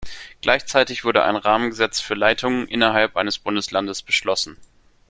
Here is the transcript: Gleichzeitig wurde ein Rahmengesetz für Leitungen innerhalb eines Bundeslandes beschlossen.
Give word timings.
Gleichzeitig 0.41 1.03
wurde 1.03 1.21
ein 1.25 1.35
Rahmengesetz 1.35 1.99
für 2.01 2.15
Leitungen 2.15 2.67
innerhalb 2.67 3.17
eines 3.17 3.37
Bundeslandes 3.37 4.01
beschlossen. 4.01 4.57